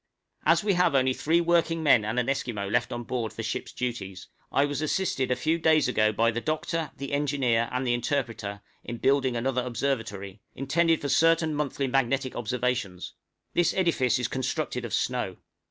As 0.47 0.63
we 0.63 0.73
have 0.73 0.95
only 0.95 1.13
three 1.13 1.39
working 1.39 1.83
men 1.83 2.03
and 2.03 2.17
an 2.17 2.27
Esquimaux 2.27 2.67
left 2.69 2.91
on 2.91 3.03
board 3.03 3.31
for 3.31 3.43
ship's 3.43 3.71
duties, 3.71 4.29
I 4.51 4.65
was 4.65 4.81
assisted 4.81 5.29
a 5.29 5.35
few 5.35 5.59
days 5.59 5.87
ago 5.87 6.11
by 6.11 6.31
the 6.31 6.41
doctor, 6.41 6.89
the 6.97 7.11
engineer, 7.13 7.69
and 7.71 7.85
the 7.85 7.93
interpreter, 7.93 8.61
in 8.83 8.97
building 8.97 9.35
another 9.35 9.61
observatory, 9.61 10.41
intended 10.55 11.01
for 11.01 11.09
certain 11.09 11.53
monthly 11.53 11.85
magnetic 11.85 12.35
observations. 12.35 13.13
This 13.53 13.75
edifice 13.75 14.17
is 14.17 14.27
constructed 14.27 14.85
of 14.85 14.93
snow. 14.95 15.37